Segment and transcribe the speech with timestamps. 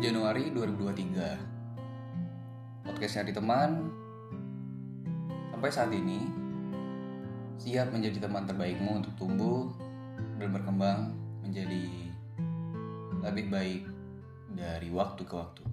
[0.00, 3.92] Januari 2023 Podcast Nyari Teman
[5.52, 6.24] Sampai saat ini
[7.60, 9.68] Siap menjadi teman terbaikmu untuk tumbuh
[10.40, 11.12] Dan berkembang
[11.44, 11.84] menjadi
[13.20, 13.84] Lebih baik
[14.56, 15.68] dari waktu ke waktu.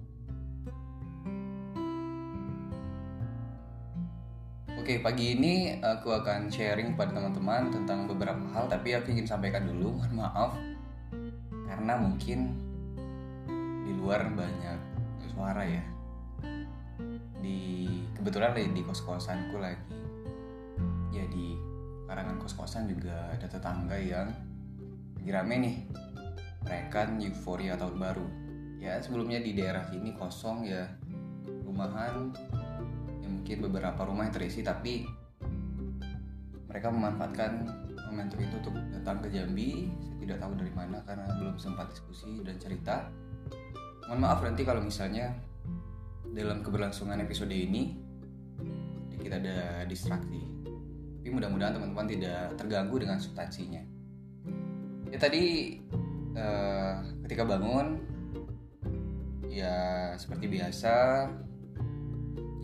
[4.76, 9.64] Oke, pagi ini aku akan sharing pada teman-teman tentang beberapa hal Tapi aku ingin sampaikan
[9.64, 10.52] dulu, mohon maaf.
[11.64, 12.67] Karena mungkin
[13.88, 14.78] di luar banyak
[15.32, 15.80] suara ya.
[17.40, 19.96] Di kebetulan di, di kos kosanku lagi.
[21.08, 21.24] Ya
[22.04, 24.28] karangan kos kosan juga ada tetangga yang
[25.16, 25.76] lagi rame nih.
[26.68, 28.28] Mereka euforia tahun baru.
[28.76, 30.84] Ya sebelumnya di daerah sini kosong ya.
[31.64, 32.28] Rumahan
[33.24, 35.08] ya mungkin beberapa rumah yang terisi tapi
[36.68, 37.64] mereka memanfaatkan
[38.12, 39.88] momentum itu untuk datang ke Jambi.
[39.88, 43.08] Saya tidak tahu dari mana karena belum sempat diskusi dan cerita
[44.08, 45.36] mohon maaf nanti kalau misalnya
[46.32, 47.92] dalam keberlangsungan episode ini
[49.12, 50.40] sedikit ada distraksi.
[51.20, 53.84] Tapi mudah-mudahan teman-teman tidak terganggu dengan substansinya.
[55.12, 55.76] Ya tadi
[56.32, 58.00] uh, ketika bangun
[59.52, 61.28] ya seperti biasa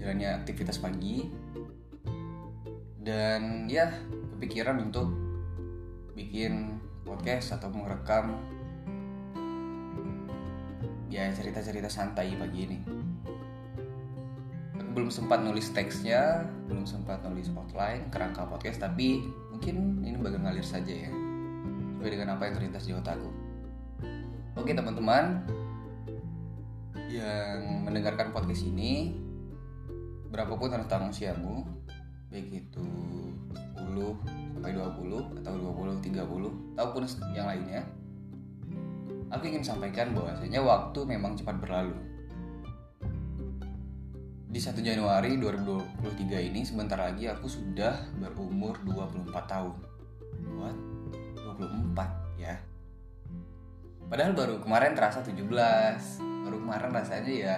[0.01, 1.29] jalannya aktivitas pagi
[3.05, 3.93] dan ya
[4.37, 5.13] kepikiran untuk
[6.17, 8.41] bikin podcast atau merekam
[11.15, 12.79] ya cerita-cerita santai pagi ini.
[14.95, 19.23] Belum sempat nulis teksnya belum sempat nulis outline kerangka podcast tapi
[19.55, 21.11] mungkin ini bagian ngalir saja ya.
[21.95, 23.45] Sesuai dengan apa yang terlintas di otakku
[24.59, 25.45] oke teman-teman.
[27.11, 29.15] Yang mendengarkan podcast ini
[30.35, 31.63] berapapun tentang usiamu
[32.27, 32.87] baik itu
[33.55, 37.87] 10 sampai 20 atau 20 30 ataupun yang lainnya
[39.31, 41.95] aku ingin sampaikan bahwasanya waktu memang cepat berlalu.
[44.55, 49.75] Di 1 Januari 2023 ini sebentar lagi aku sudah berumur 24 tahun.
[50.55, 50.79] What?
[51.59, 52.55] 24 ya.
[54.07, 55.43] Padahal baru kemarin terasa 17.
[56.47, 57.57] Baru kemarin rasanya ya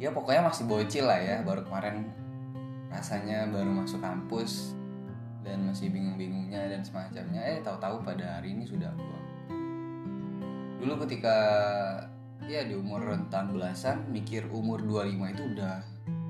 [0.00, 1.46] ya pokoknya masih bocil lah ya.
[1.46, 2.10] Baru kemarin
[2.90, 4.74] rasanya baru masuk kampus
[5.46, 7.38] dan masih bingung-bingungnya dan semacamnya.
[7.38, 8.90] Eh tahu-tahu pada hari ini sudah
[10.80, 11.36] dulu ketika
[12.48, 15.76] ya di umur rentang belasan mikir umur 25 itu udah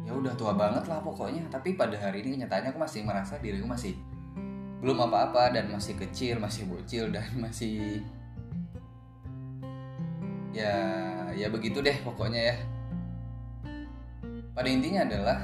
[0.02, 1.46] ya udah tua banget lah pokoknya.
[1.46, 3.94] Tapi pada hari ini kenyataannya aku masih merasa diriku masih
[4.82, 8.02] belum apa-apa dan masih kecil masih bocil dan masih
[10.50, 10.74] ya
[11.30, 12.56] ya begitu deh pokoknya ya.
[14.50, 15.38] Pada intinya adalah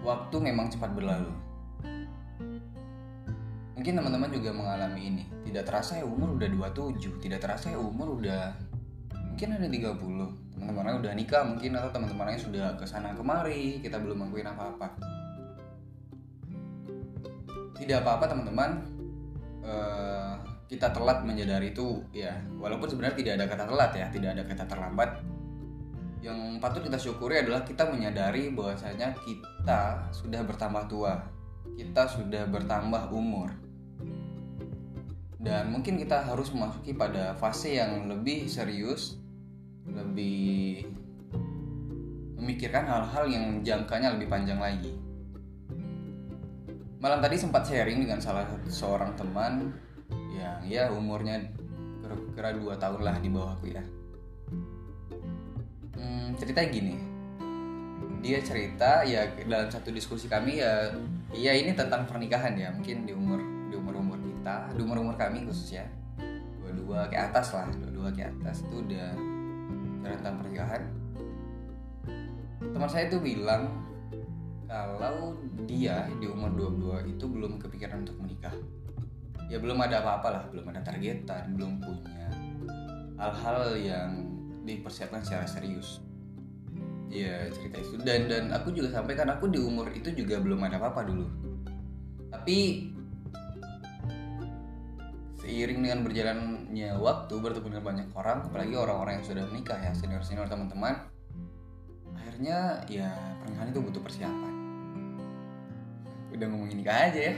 [0.00, 1.49] waktu memang cepat berlalu
[3.80, 5.24] Mungkin teman-teman juga mengalami ini.
[5.40, 8.52] Tidak terasa ya umur udah 27, tidak terasa ya umur udah
[9.08, 9.96] mungkin ada 30.
[10.52, 14.86] Teman-temannya udah nikah mungkin atau teman-temannya sudah ke sana kemari, kita belum ngelakuin apa-apa.
[17.80, 18.84] Tidak apa-apa teman-teman.
[19.64, 20.36] Uh,
[20.68, 24.64] kita telat menyadari itu ya, walaupun sebenarnya tidak ada kata telat ya, tidak ada kata
[24.68, 25.10] terlambat.
[26.20, 31.16] Yang patut kita syukuri adalah kita menyadari bahwasanya kita sudah bertambah tua,
[31.80, 33.69] kita sudah bertambah umur
[35.40, 39.16] dan mungkin kita harus memasuki pada fase yang lebih serius
[39.88, 40.84] lebih
[42.36, 44.92] memikirkan hal-hal yang jangkanya lebih panjang lagi.
[47.00, 49.72] Malam tadi sempat sharing dengan salah seorang teman
[50.36, 51.40] yang ya umurnya
[52.04, 53.84] kira-kira 2 tahun lah di bawahku ya.
[55.96, 56.94] Hmm, ceritanya gini.
[58.20, 60.92] Dia cerita ya dalam satu diskusi kami ya
[61.32, 63.40] iya ini tentang pernikahan ya mungkin di umur
[64.40, 65.84] kita di umur umur kami khususnya
[66.64, 69.12] dua-dua ke atas lah dua-dua ke atas itu udah
[70.00, 70.82] tentang pernikahan
[72.60, 73.68] teman saya itu bilang
[74.70, 75.34] kalau
[75.66, 78.54] dia di umur 22 itu belum kepikiran untuk menikah.
[79.50, 82.30] Ya belum ada apa-apa lah belum ada targetan belum punya
[83.18, 84.10] hal-hal yang
[84.62, 85.98] dipersiapkan secara serius.
[87.10, 87.98] Ya cerita itu.
[87.98, 91.26] Dan dan aku juga sampaikan aku di umur itu juga belum ada apa-apa dulu.
[92.30, 92.94] Tapi
[95.50, 100.22] seiring dengan berjalannya waktu bertemu dengan banyak orang apalagi orang-orang yang sudah menikah ya senior
[100.22, 100.94] senior teman-teman
[102.14, 103.10] akhirnya ya
[103.42, 104.54] pernikahan itu butuh persiapan.
[106.30, 107.34] Udah ngomongin nikah aja ya.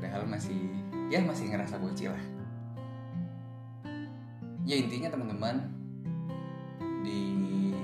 [0.00, 0.72] Padahal masih
[1.12, 2.24] ya masih ngerasa bocil lah.
[4.64, 5.68] Ya intinya teman-teman
[7.04, 7.36] di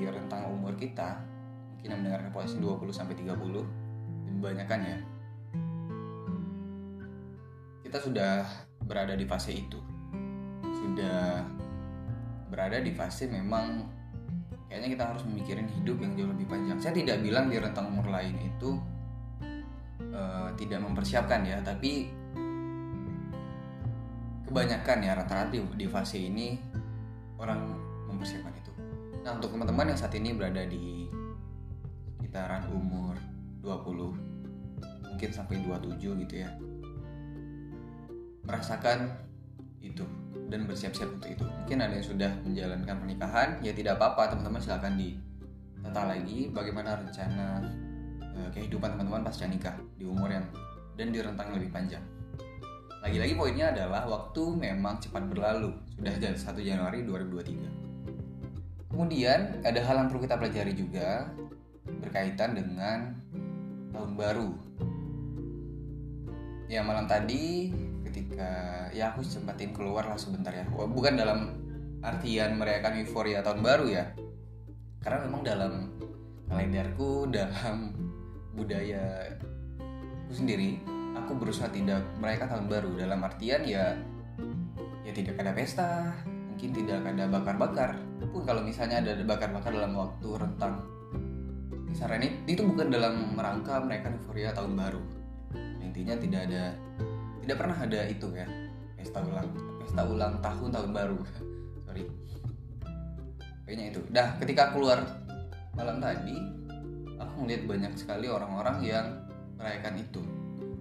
[0.08, 1.20] rentang umur kita
[1.76, 3.36] mungkin yang mendengarkan posisi 20 sampai 30
[4.26, 4.98] lebih banyak kan ya
[7.88, 8.44] kita sudah
[8.84, 9.80] berada di fase itu.
[10.76, 11.40] Sudah
[12.52, 13.88] berada di fase memang
[14.68, 16.76] kayaknya kita harus memikirin hidup yang jauh lebih panjang.
[16.76, 18.76] Saya tidak bilang di rentang umur lain itu
[20.12, 22.12] uh, tidak mempersiapkan ya tapi
[24.44, 26.60] kebanyakan ya rata-rata di, di fase ini
[27.40, 27.72] orang
[28.12, 28.72] mempersiapkan itu.
[29.24, 31.08] Nah untuk teman-teman yang saat ini berada di
[32.20, 33.16] sekitaran umur
[33.64, 36.52] 20 mungkin sampai 27 gitu ya
[38.48, 39.12] merasakan
[39.84, 40.02] itu
[40.48, 41.44] dan bersiap-siap untuk itu.
[41.44, 47.60] Mungkin ada yang sudah menjalankan pernikahan ya tidak apa-apa teman-teman silahkan ditata lagi bagaimana rencana
[48.24, 50.48] eh, kehidupan teman-teman pasca nikah di umur yang
[50.96, 52.02] dan di rentang lebih panjang.
[53.04, 55.70] Lagi-lagi poinnya adalah waktu memang cepat berlalu.
[55.94, 57.88] Sudah 1 Januari 2023
[58.98, 61.30] kemudian ada hal yang perlu kita pelajari juga
[62.02, 63.14] berkaitan dengan
[63.94, 64.50] tahun baru.
[66.66, 67.72] Ya malam tadi
[68.18, 68.50] ketika
[68.90, 70.66] ya aku sempatin keluar lah sebentar ya.
[70.66, 71.54] Bukan dalam
[72.02, 74.10] artian merayakan euforia tahun baru ya.
[74.98, 75.94] Karena memang dalam
[76.50, 77.94] kalenderku dalam
[78.58, 79.30] budaya
[80.26, 80.82] aku sendiri
[81.14, 82.90] aku berusaha tidak merayakan tahun baru.
[82.98, 83.94] Dalam artian ya
[85.06, 87.90] ya tidak ada pesta mungkin tidak ada bakar-bakar.
[88.34, 90.82] Pun kalau misalnya ada bakar-bakar dalam waktu rentang
[91.86, 95.02] kisaran ini itu bukan dalam rangka merayakan euforia tahun baru.
[95.86, 96.74] Intinya tidak ada
[97.48, 98.44] tidak pernah ada itu ya
[99.00, 99.48] pesta ulang
[99.80, 101.18] pesta ulang tahun tahun baru.
[101.88, 102.04] Sorry.
[103.64, 104.00] Kayaknya itu.
[104.12, 105.00] Dah ketika keluar
[105.72, 106.36] malam tadi
[107.16, 109.06] aku melihat banyak sekali orang-orang yang
[109.56, 110.20] merayakan itu.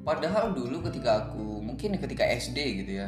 [0.04, 3.08] Padahal dulu ketika aku mungkin ketika SD gitu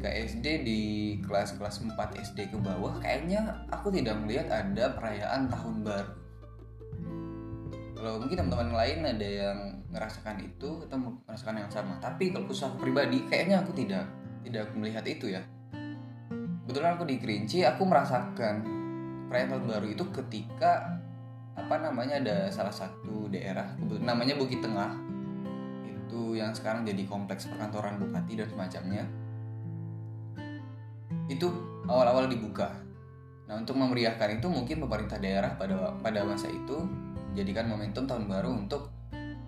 [0.00, 0.80] Ketika SD di
[1.28, 1.92] kelas-kelas 4
[2.24, 6.12] SD ke bawah kayaknya aku tidak melihat ada perayaan tahun baru.
[8.00, 11.96] Kalau mungkin teman-teman lain ada yang merasakan itu atau merasakan yang sama.
[11.96, 14.04] Tapi kalau usaha pribadi kayaknya aku tidak
[14.44, 15.40] tidak melihat itu ya.
[16.68, 18.54] Kebetulan aku di Kerinci aku merasakan
[19.32, 21.00] perayaan tahun baru itu ketika
[21.56, 24.92] apa namanya ada salah satu daerah namanya Bukit Tengah.
[25.88, 29.04] Itu yang sekarang jadi kompleks perkantoran bupati dan semacamnya.
[31.26, 31.48] Itu
[31.88, 32.70] awal-awal dibuka.
[33.46, 36.82] Nah untuk memeriahkan itu mungkin pemerintah daerah pada pada masa itu
[37.34, 38.95] jadikan momentum tahun baru untuk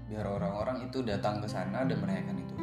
[0.09, 2.57] biar orang-orang itu datang ke sana dan merayakan itu.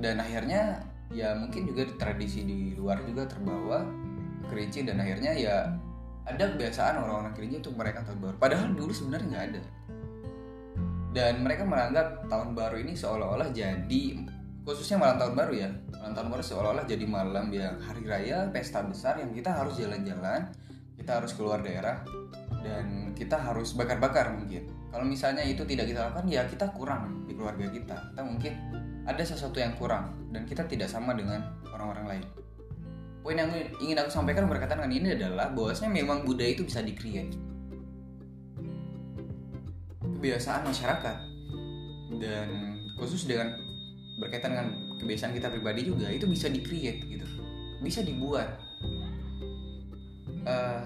[0.00, 0.80] Dan akhirnya
[1.10, 3.82] ya mungkin juga tradisi di luar juga terbawa
[4.46, 5.56] kerinci dan akhirnya ya
[6.24, 8.36] ada kebiasaan orang-orang kerinci untuk merayakan tahun baru.
[8.38, 9.62] Padahal dulu sebenarnya nggak ada.
[11.10, 14.02] Dan mereka menganggap tahun baru ini seolah-olah jadi
[14.62, 15.70] khususnya malam tahun baru ya.
[16.00, 20.48] Malam tahun baru seolah-olah jadi malam yang hari raya pesta besar yang kita harus jalan-jalan
[21.00, 22.04] kita harus keluar daerah
[22.60, 24.68] dan kita harus bakar-bakar mungkin.
[24.90, 27.96] Kalau misalnya itu tidak kita lakukan ya kita kurang di keluarga kita.
[28.12, 28.52] Kita mungkin
[29.08, 31.40] ada sesuatu yang kurang dan kita tidak sama dengan
[31.72, 32.24] orang-orang lain.
[33.20, 33.52] Poin yang
[33.84, 37.36] ingin aku sampaikan berkaitan dengan ini adalah bahwasanya memang budaya itu bisa di-create.
[40.00, 41.16] Kebiasaan masyarakat.
[42.16, 42.48] Dan
[42.96, 43.52] khusus dengan
[44.20, 44.68] berkaitan dengan
[45.00, 47.28] kebiasaan kita pribadi juga itu bisa di-create gitu.
[47.84, 48.56] Bisa dibuat.
[50.40, 50.79] Uh,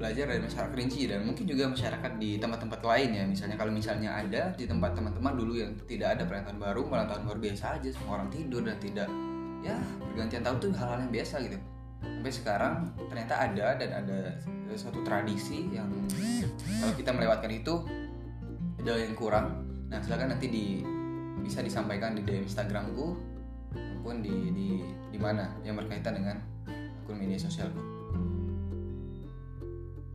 [0.00, 3.24] belajar dari masyarakat Kerinci dan mungkin juga masyarakat di tempat-tempat lain ya.
[3.28, 7.28] Misalnya kalau misalnya ada di tempat teman-teman dulu yang tidak ada perayaan baru malam tahun
[7.28, 9.12] baru biasa aja semua orang tidur dan tidak
[9.60, 11.58] ya pergantian tahun tuh hal-hal yang biasa gitu.
[12.00, 12.74] Sampai sekarang
[13.12, 14.18] ternyata ada dan ada
[14.72, 15.92] suatu tradisi yang
[16.80, 17.84] kalau kita melewatkan itu
[18.80, 19.68] ada yang kurang.
[19.92, 20.66] Nah silakan nanti di
[21.44, 23.20] bisa disampaikan di DM Instagramku
[23.76, 24.68] maupun di di
[25.12, 26.40] di mana yang berkaitan dengan
[27.04, 27.89] akun media sosialku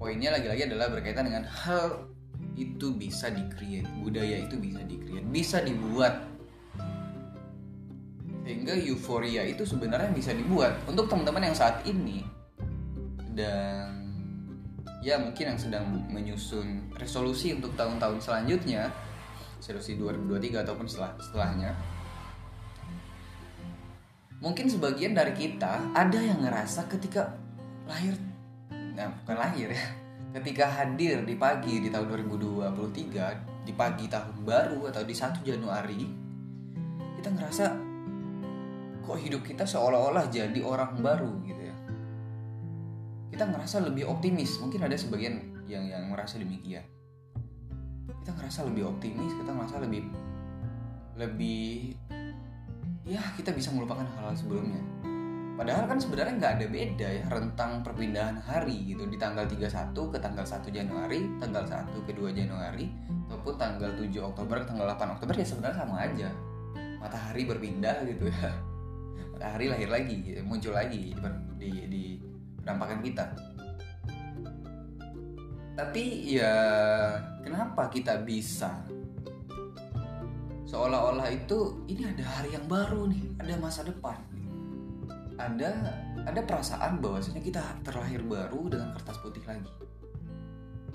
[0.05, 2.05] poinnya lagi-lagi adalah berkaitan dengan hal
[2.53, 6.29] itu bisa di-create, budaya itu bisa di-create, bisa dibuat.
[8.45, 12.21] Sehingga euforia itu sebenarnya bisa dibuat untuk teman-teman yang saat ini
[13.33, 14.13] dan
[15.01, 18.93] ya mungkin yang sedang menyusun resolusi untuk tahun-tahun selanjutnya,
[19.57, 21.73] resolusi 2023 ataupun setelah setelahnya.
[24.37, 27.33] Mungkin sebagian dari kita ada yang ngerasa ketika
[27.89, 28.13] lahir
[28.95, 29.85] nah bukan lahir ya.
[30.35, 36.01] Ketika hadir di pagi di tahun 2023 di pagi tahun baru atau di 1 Januari
[37.19, 37.65] kita ngerasa
[39.05, 41.75] kok hidup kita seolah-olah jadi orang baru gitu ya.
[43.35, 44.59] Kita ngerasa lebih optimis.
[44.63, 46.83] Mungkin ada sebagian yang yang merasa demikian.
[48.23, 50.01] Kita ngerasa lebih optimis kita ngerasa lebih
[51.15, 51.95] lebih
[53.07, 54.81] ya kita bisa melupakan hal-hal sebelumnya
[55.55, 60.17] Padahal kan sebenarnya nggak ada beda ya rentang perpindahan hari gitu di tanggal 31 ke
[60.19, 62.91] tanggal 1 Januari, tanggal 1 ke 2 Januari
[63.31, 66.29] ataupun tanggal 7 Oktober ke tanggal 8 Oktober ya sebenarnya sama aja.
[66.99, 68.51] Matahari berpindah gitu ya.
[69.35, 71.11] matahari lahir lagi muncul lagi
[71.59, 72.03] di di
[72.63, 73.35] penampakan kita
[75.75, 76.55] tapi ya
[77.43, 78.79] kenapa kita bisa
[80.63, 84.15] seolah-olah itu ini ada hari yang baru nih ada masa depan
[85.35, 85.69] ada
[86.23, 89.71] ada perasaan bahwasanya kita terlahir baru dengan kertas putih lagi?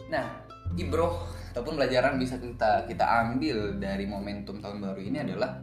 [0.08, 0.26] Nah
[0.78, 5.60] ibroh ataupun pelajaran bisa kita kita ambil dari momentum tahun baru ini adalah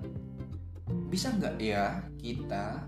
[1.07, 2.83] bisa nggak ya kita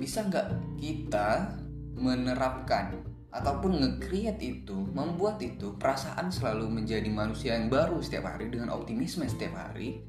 [0.00, 0.48] bisa nggak
[0.80, 1.60] kita
[2.00, 2.96] menerapkan
[3.30, 9.22] ataupun nge-create itu, membuat itu perasaan selalu menjadi manusia yang baru setiap hari dengan optimisme
[9.28, 10.02] setiap hari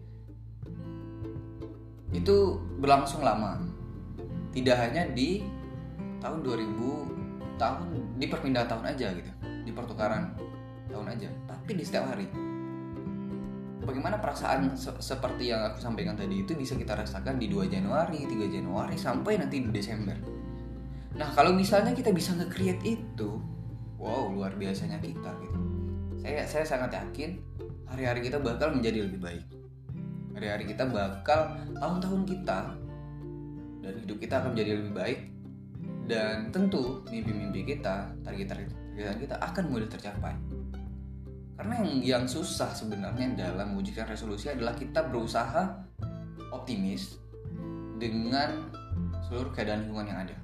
[2.11, 3.59] itu berlangsung lama.
[4.51, 5.43] Tidak hanya di
[6.19, 7.87] tahun 2000 tahun
[8.19, 9.31] di perpindahan tahun aja gitu,
[9.63, 10.35] di pertukaran
[10.91, 12.27] tahun aja, tapi di setiap hari.
[13.81, 18.27] Bagaimana perasaan se seperti yang aku sampaikan tadi itu bisa kita rasakan di 2 Januari,
[18.29, 20.41] 3 Januari sampai nanti di Desember
[21.15, 23.29] Nah kalau misalnya kita bisa nge-create itu,
[23.99, 25.59] wow luar biasanya kita gitu.
[26.23, 27.41] Saya saya sangat yakin
[27.89, 29.45] hari-hari kita bakal menjadi lebih baik.
[30.31, 32.59] Hari-hari kita bakal tahun-tahun kita
[33.81, 35.19] dan hidup kita akan menjadi lebih baik
[36.07, 40.35] dan tentu mimpi-mimpi kita, target-target kita akan mudah tercapai.
[41.55, 45.77] Karena yang yang susah sebenarnya dalam mewujudkan resolusi adalah kita berusaha
[46.51, 47.21] optimis
[48.01, 48.73] dengan
[49.29, 50.37] seluruh keadaan lingkungan yang ada.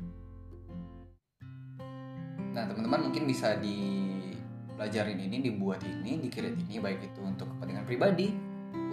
[2.54, 8.47] Nah teman-teman mungkin bisa dipelajarin ini, dibuat ini, dikirim ini baik itu untuk kepentingan pribadi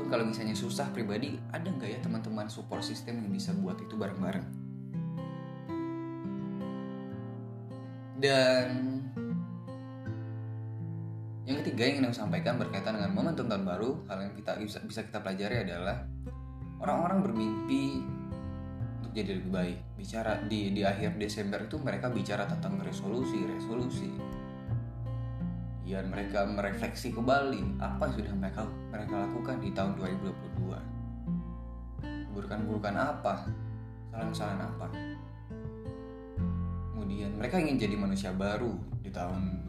[0.09, 4.47] kalau misalnya susah pribadi ada nggak ya teman-teman support system yang bisa buat itu bareng-bareng?
[8.21, 8.69] Dan
[11.45, 14.81] yang ketiga yang ingin saya sampaikan berkaitan dengan momentum tahun baru hal yang kita bisa,
[14.81, 16.09] bisa kita pelajari adalah
[16.81, 18.01] orang-orang bermimpi
[19.15, 19.79] jadi lebih baik.
[19.95, 24.11] Bicara di di akhir Desember itu mereka bicara tentang resolusi resolusi
[25.85, 30.95] ya mereka merefleksi kembali apa yang sudah mereka mereka lakukan di tahun 2022
[32.35, 33.47] keburukan-keburukan apa?
[34.11, 34.87] Kesalahan-kesalahan apa?
[36.91, 38.75] Kemudian mereka ingin jadi manusia baru
[39.05, 39.61] di tahun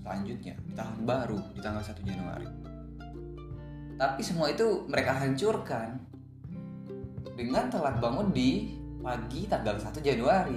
[0.00, 2.48] selanjutnya di tahun baru di tanggal 1 Januari.
[4.00, 6.00] Tapi semua itu mereka hancurkan
[7.36, 10.56] dengan telat bangun di pagi tanggal 1 Januari.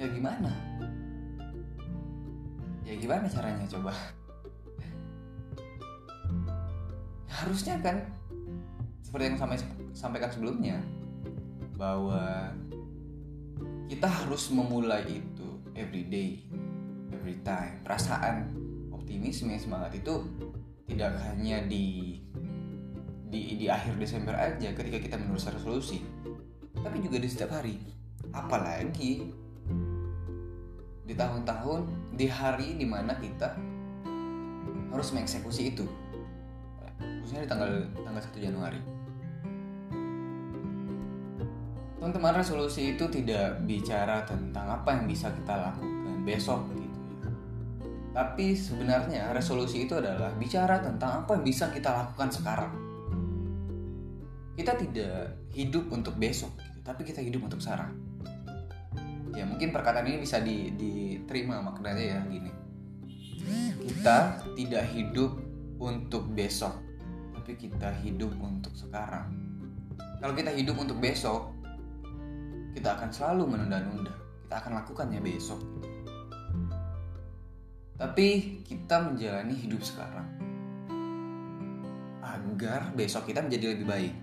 [0.00, 0.48] Ya gimana
[2.90, 3.94] ya gimana caranya coba?
[7.30, 8.02] Harusnya kan
[9.06, 9.58] seperti yang sampai
[9.94, 10.82] sampaikan sebelumnya
[11.78, 12.50] bahwa
[13.86, 16.42] kita harus memulai itu every day
[17.14, 17.78] every time.
[17.86, 18.50] Perasaan
[18.90, 20.26] optimisme semangat itu
[20.90, 22.18] tidak hanya di
[23.30, 26.02] di di akhir Desember aja ketika kita menulis resolusi
[26.82, 27.78] tapi juga di setiap hari.
[28.34, 29.30] Apalagi
[31.20, 31.80] di tahun-tahun
[32.16, 33.52] di hari di mana kita
[34.88, 35.84] harus mengeksekusi itu.
[36.96, 37.68] Khususnya di tanggal
[38.00, 38.80] tanggal 1 Januari.
[42.00, 46.98] Teman-teman resolusi itu tidak bicara tentang apa yang bisa kita lakukan besok gitu.
[48.16, 52.72] Tapi sebenarnya resolusi itu adalah bicara tentang apa yang bisa kita lakukan sekarang.
[54.56, 58.09] Kita tidak hidup untuk besok gitu, tapi kita hidup untuk sekarang
[59.34, 62.52] ya mungkin perkataan ini bisa di, diterima maknanya ya gini.
[63.80, 65.32] Kita tidak hidup
[65.80, 66.76] untuk besok
[67.34, 69.32] tapi kita hidup untuk sekarang.
[70.20, 71.56] Kalau kita hidup untuk besok
[72.76, 74.14] kita akan selalu menunda-nunda.
[74.46, 75.60] Kita akan lakukannya besok.
[78.00, 80.28] Tapi kita menjalani hidup sekarang
[82.20, 84.14] agar besok kita menjadi lebih baik.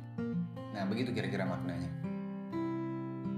[0.73, 1.89] Nah begitu kira-kira maknanya.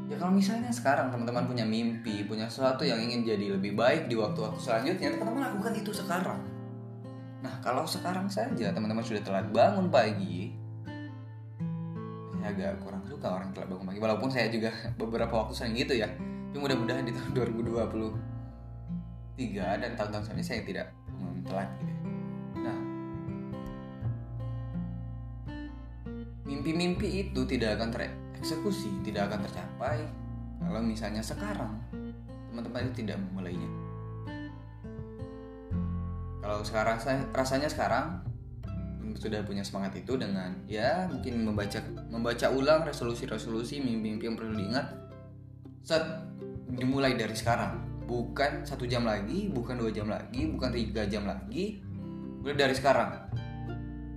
[0.09, 4.17] Ya kalau misalnya sekarang teman-teman punya mimpi, punya sesuatu yang ingin jadi lebih baik di
[4.17, 6.41] waktu-waktu selanjutnya, teman-teman lakukan itu sekarang.
[7.45, 10.57] Nah kalau sekarang saja teman-teman sudah telat bangun pagi,
[12.41, 14.01] saya agak kurang suka orang telat bangun pagi.
[14.01, 16.09] Walaupun saya juga beberapa waktu sering gitu ya.
[16.49, 17.29] Tapi mudah-mudahan di tahun
[19.37, 20.89] 2023 dan tahun-tahun selanjutnya saya tidak
[21.45, 21.99] telat gitu.
[26.59, 27.89] mimpi-mimpi itu tidak akan
[28.39, 30.00] tereksekusi, tidak akan tercapai
[30.63, 31.75] kalau misalnya sekarang
[32.48, 33.67] teman-teman itu tidak memulainya.
[36.39, 36.98] Kalau sekarang
[37.36, 38.24] rasanya sekarang
[39.19, 44.88] sudah punya semangat itu dengan ya mungkin membaca membaca ulang resolusi-resolusi mimpi-mimpi yang perlu diingat
[45.84, 46.03] set
[46.72, 51.81] dimulai dari sekarang bukan satu jam lagi bukan dua jam lagi bukan tiga jam lagi
[52.39, 53.27] mulai dari sekarang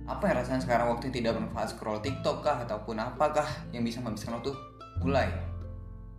[0.03, 4.35] apa yang rasanya sekarang waktu tidak bermanfaat scroll TikTok kah ataupun apakah yang bisa menghabiskan
[4.35, 4.51] waktu?
[4.99, 5.31] Mulai.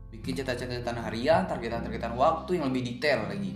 [0.08, 3.52] Bikin catatan-catatan harian targetan-targetan waktu yang lebih detail lagi.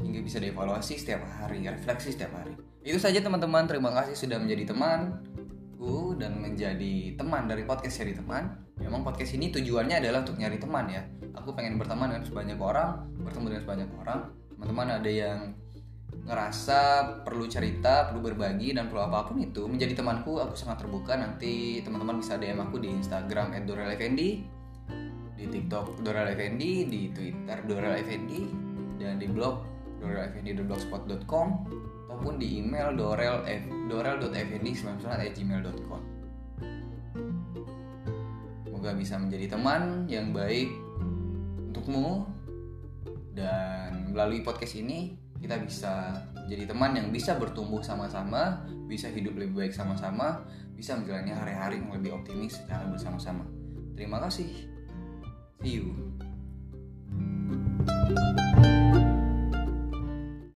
[0.00, 2.56] Hingga bisa dievaluasi setiap hari refleksi setiap hari.
[2.80, 3.68] Itu saja teman-teman.
[3.68, 8.56] Terima kasih sudah menjadi temanku dan menjadi teman dari podcast seri teman.
[8.80, 11.04] Memang podcast ini tujuannya adalah untuk nyari teman ya.
[11.36, 14.20] Aku pengen berteman dengan sebanyak orang bertemu dengan sebanyak orang.
[14.56, 15.38] Teman-teman ada yang
[16.26, 16.78] ngerasa
[17.24, 21.16] perlu cerita, perlu berbagi dan perlu apa pun itu menjadi temanku, aku sangat terbuka.
[21.16, 24.60] Nanti teman-teman bisa DM aku di Instagram @doreleffendi,
[25.40, 28.44] di TikTok Dorel Effendi, di Twitter Dorel Effendi,
[29.00, 29.64] dan di blog
[30.04, 31.48] doreleffendi.blogspot.com
[32.08, 33.40] ataupun di email dorel
[33.88, 36.02] dorel.effendi99@gmail.com.
[38.68, 40.68] Semoga bisa menjadi teman yang baik
[41.72, 42.28] untukmu
[43.32, 46.12] dan melalui podcast ini kita bisa
[46.46, 50.44] jadi teman yang bisa bertumbuh sama-sama, bisa hidup lebih baik sama-sama,
[50.76, 53.48] bisa menjalani hari-hari yang lebih optimis secara bersama-sama.
[53.96, 54.48] Terima kasih.
[55.60, 55.92] See you.
[57.90, 58.69] thank you